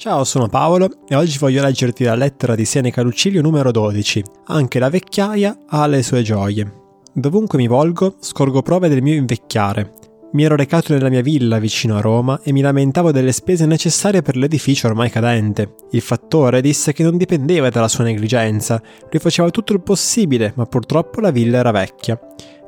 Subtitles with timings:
[0.00, 4.24] Ciao, sono Paolo e oggi voglio leggerti la lettera di Seneca Lucilio numero 12.
[4.46, 6.72] Anche la vecchiaia ha le sue gioie.
[7.12, 9.92] Dovunque mi volgo, scorgo prove del mio invecchiare.
[10.32, 14.22] Mi ero recato nella mia villa vicino a Roma e mi lamentavo delle spese necessarie
[14.22, 15.74] per l'edificio ormai cadente.
[15.90, 18.80] Il fattore disse che non dipendeva dalla sua negligenza,
[19.10, 22.18] lui faceva tutto il possibile, ma purtroppo la villa era vecchia.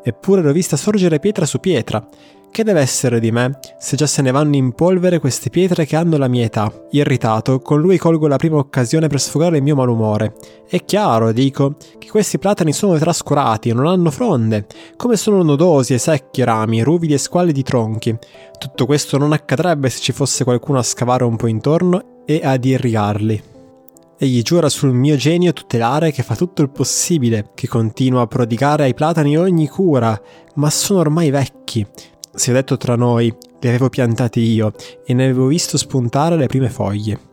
[0.05, 2.07] Eppure l'ho vista sorgere pietra su pietra.
[2.53, 5.97] Che deve essere di me, se già se ne vanno in polvere queste pietre che
[5.97, 6.71] hanno la mia età?
[6.91, 10.35] Irritato, con lui colgo la prima occasione per sfogare il mio malumore.
[10.69, 14.67] È chiaro, dico, che questi platani sono trascurati non hanno fronde.
[14.99, 18.15] Come sono nodosi e secchi rami, ruvidi e squallidi i tronchi.
[18.59, 22.63] Tutto questo non accadrebbe se ci fosse qualcuno a scavare un po' intorno e ad
[22.67, 23.43] irrigarli.
[24.19, 28.85] Egli giura sul mio genio tutelare che fa tutto il possibile, che continua a prodigare
[28.85, 30.21] ai platani ogni cura,
[30.57, 31.85] ma sono ormai vecchi,
[32.35, 34.73] si è detto tra noi, li avevo piantati io
[35.05, 37.31] e ne avevo visto spuntare le prime foglie.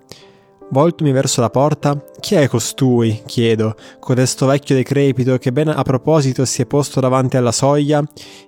[0.71, 1.99] Voltomi verso la porta.
[2.19, 3.23] Chi è costui?
[3.25, 8.03] chiedo, codesto vecchio decrepito che ben a proposito si è posto davanti alla soglia.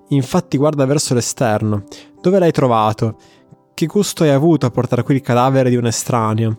[0.10, 1.86] Infatti guarda verso l'esterno.
[2.22, 3.18] Dove l'hai trovato?
[3.74, 6.58] Che gusto hai avuto a portare qui il cadavere di un estraneo?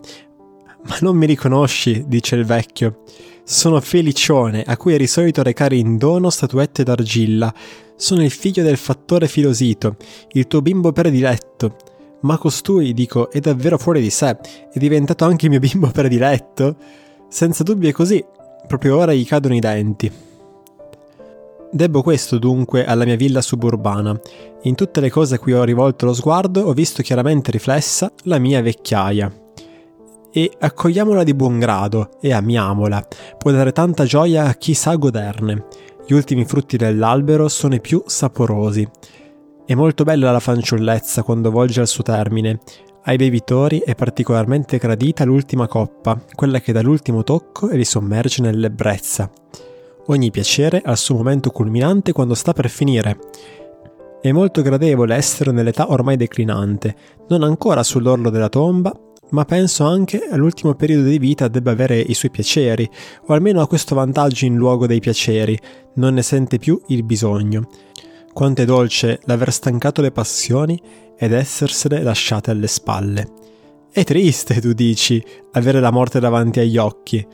[0.85, 3.03] Ma non mi riconosci, dice il vecchio.
[3.45, 7.53] Sono Felicione, a cui eri solito recare in dono statuette d'argilla.
[7.97, 9.97] Sono il figlio del fattore Filosito,
[10.31, 11.75] il tuo bimbo prediletto.
[12.21, 14.37] Ma costui, dico, è davvero fuori di sé.
[14.71, 16.77] È diventato anche il mio bimbo prediletto?
[17.27, 18.23] Senza dubbio è così.
[18.65, 20.09] Proprio ora gli cadono i denti.
[21.69, 24.17] Debbo questo dunque alla mia villa suburbana.
[24.61, 28.39] In tutte le cose a cui ho rivolto lo sguardo ho visto chiaramente riflessa la
[28.39, 29.41] mia vecchiaia
[30.35, 35.65] e accogliamola di buon grado e amiamola, può dare tanta gioia a chi sa goderne.
[36.07, 38.85] Gli ultimi frutti dell'albero sono i più saporosi.
[39.63, 42.59] È molto bella la fanciullezza quando volge al suo termine.
[43.03, 48.41] Ai bevitori è particolarmente gradita l'ultima coppa, quella che dà l'ultimo tocco e li sommerge
[48.41, 49.29] nell'ebbrezza.
[50.07, 53.19] Ogni piacere ha il suo momento culminante quando sta per finire.
[54.19, 56.95] È molto gradevole essere nell'età ormai declinante,
[57.27, 58.91] non ancora sull'orlo della tomba,
[59.33, 62.89] ma penso anche all'ultimo periodo di vita debba avere i suoi piaceri,
[63.25, 65.57] o almeno ha questo vantaggio in luogo dei piaceri,
[65.95, 67.67] non ne sente più il bisogno.
[68.31, 70.79] Quanto è dolce l'aver stancato le passioni
[71.17, 73.27] ed essersene lasciate alle spalle.
[73.91, 77.25] È triste, tu dici, avere la morte davanti agli occhi.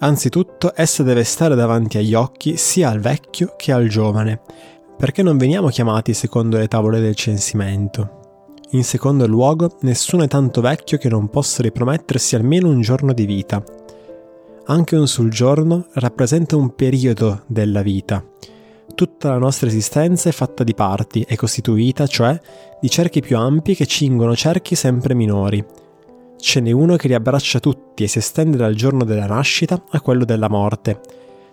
[0.00, 4.40] Anzitutto essa deve stare davanti agli occhi sia al vecchio che al giovane,
[4.96, 8.17] perché non veniamo chiamati secondo le tavole del censimento.
[8.72, 13.24] In secondo luogo, nessuno è tanto vecchio che non possa ripromettersi almeno un giorno di
[13.24, 13.64] vita.
[14.66, 18.22] Anche un sul giorno rappresenta un periodo della vita.
[18.94, 22.38] Tutta la nostra esistenza è fatta di parti, è costituita, cioè,
[22.78, 25.64] di cerchi più ampi che cingono cerchi sempre minori.
[26.36, 30.00] Ce n'è uno che li abbraccia tutti e si estende dal giorno della nascita a
[30.02, 31.00] quello della morte.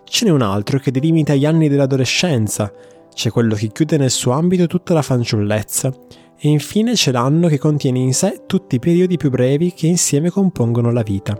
[0.04, 2.70] Ce n'è un altro che delimita gli anni dell'adolescenza,
[3.14, 5.94] c'è quello che chiude nel suo ambito tutta la fanciullezza
[6.38, 10.30] e infine c'è l'anno che contiene in sé tutti i periodi più brevi che insieme
[10.30, 11.38] compongono la vita.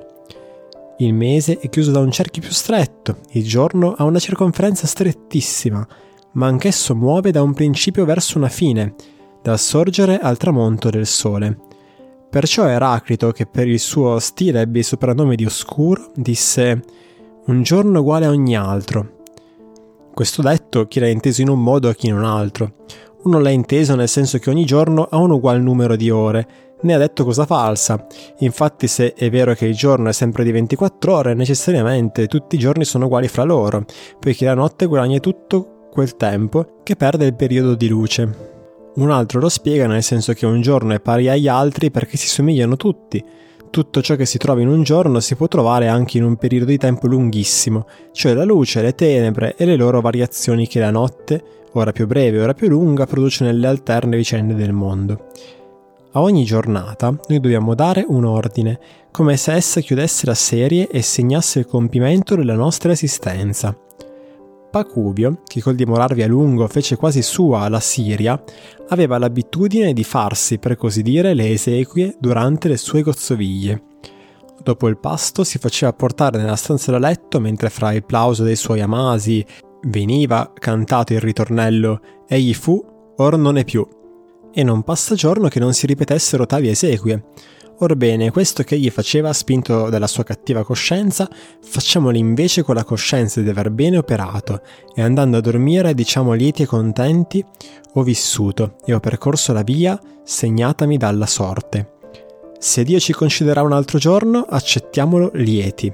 [1.00, 5.86] Il mese è chiuso da un cerchio più stretto, il giorno ha una circonferenza strettissima,
[6.34, 8.96] ma anch'esso muove da un principio verso una fine,
[9.42, 11.58] dal sorgere al tramonto del sole.
[12.30, 16.82] Perciò Eraclito, che per il suo stile ebbe il soprannome di Oscuro, disse
[17.46, 19.24] un giorno uguale a ogni altro.
[20.14, 22.74] Questo detto chi l'ha inteso in un modo e chi in un altro
[23.26, 26.48] uno l'ha inteso nel senso che ogni giorno ha un ugual numero di ore,
[26.82, 28.06] ne ha detto cosa falsa.
[28.40, 32.60] Infatti se è vero che il giorno è sempre di 24 ore, necessariamente tutti i
[32.60, 33.86] giorni sono uguali fra loro,
[34.20, 38.54] poiché la notte guadagna tutto quel tempo che perde il periodo di luce.
[38.96, 42.28] Un altro lo spiega nel senso che un giorno è pari agli altri perché si
[42.28, 43.24] somigliano tutti.
[43.76, 46.68] Tutto ciò che si trova in un giorno si può trovare anche in un periodo
[46.68, 51.44] di tempo lunghissimo, cioè la luce, le tenebre e le loro variazioni che la notte
[51.74, 55.28] ora più breve, ora più lunga, produce nelle alterne vicende del mondo.
[56.14, 58.80] A ogni giornata noi dobbiamo dare un ordine,
[59.12, 63.78] come se essa chiudesse la serie e segnasse il compimento della nostra esistenza.
[64.76, 68.44] Pacuvio, che col dimorarvi a lungo fece quasi sua la Siria,
[68.90, 73.82] aveva l'abitudine di farsi, per così dire, le esequie durante le sue gozzoviglie.
[74.62, 78.58] Dopo il pasto si faceva portare nella stanza da letto mentre fra il plauso dei
[78.58, 79.46] suoi amasi
[79.84, 82.84] veniva cantato il ritornello Egli fu,
[83.16, 83.88] or non è più,
[84.54, 87.24] e non passa giorno che non si ripetessero tali esequie.
[87.80, 91.30] Orbene, questo che egli faceva, spinto dalla sua cattiva coscienza,
[91.62, 94.62] facciamolo invece con la coscienza di aver bene operato,
[94.96, 97.44] e andando a dormire diciamo lieti e contenti,
[97.94, 101.92] ho vissuto e ho percorso la via segnatami dalla sorte.
[102.60, 105.94] Se Dio ci concederà un altro giorno, accettiamolo lieti.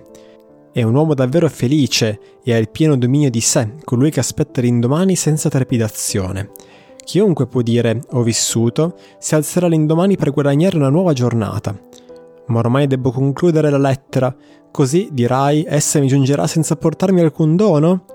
[0.71, 4.61] È un uomo davvero felice e ha il pieno dominio di sé, colui che aspetta
[4.61, 6.51] l'indomani senza trepidazione.
[7.11, 11.77] Chiunque può dire ho vissuto, si alzerà l'indomani per guadagnare una nuova giornata.
[12.47, 14.33] Ma ormai devo concludere la lettera,
[14.71, 18.05] così dirai essa mi giungerà senza portarmi alcun dono?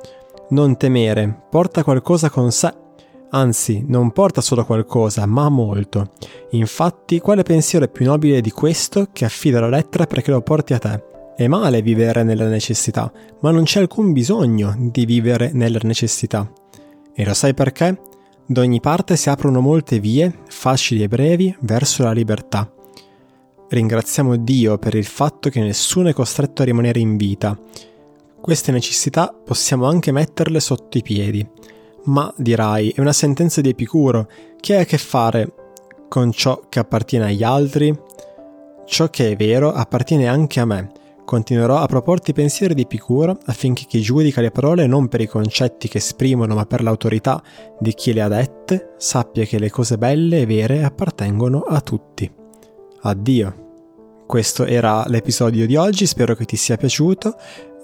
[0.49, 2.73] Non temere, porta qualcosa con sé.
[3.33, 6.13] Anzi, non porta solo qualcosa, ma molto.
[6.53, 10.73] Infatti, quale pensiero è più nobile di questo che affida la lettera perché lo porti
[10.73, 11.05] a te?
[11.37, 16.51] È male vivere nella necessità, ma non c'è alcun bisogno di vivere nella necessità.
[17.13, 18.15] E lo sai perché?
[18.49, 22.71] Da ogni parte si aprono molte vie, facili e brevi, verso la libertà.
[23.69, 27.59] Ringraziamo Dio per il fatto che nessuno è costretto a rimanere in vita.
[28.41, 31.45] Queste necessità possiamo anche metterle sotto i piedi.
[32.05, 34.29] Ma dirai, è una sentenza di Epicuro,
[34.61, 35.53] che ha a che fare
[36.09, 37.99] con ciò che appartiene agli altri?
[38.85, 40.93] Ciò che è vero appartiene anche a me
[41.27, 45.89] Continuerò a proporti pensieri di Epicuro affinché chi giudica le parole non per i concetti
[45.89, 47.43] che esprimono ma per l'autorità
[47.81, 52.31] di chi le ha dette sappia che le cose belle e vere appartengono a tutti.
[53.03, 53.65] Addio.
[54.25, 57.35] Questo era l'episodio di oggi, spero che ti sia piaciuto.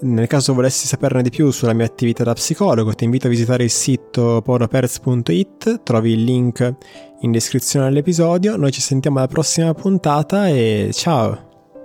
[0.03, 3.65] Nel caso volessi saperne di più sulla mia attività da psicologo, ti invito a visitare
[3.65, 6.75] il sito poroperz.it, trovi il link
[7.19, 8.55] in descrizione all'episodio.
[8.55, 11.51] Noi ci sentiamo alla prossima puntata e ciao!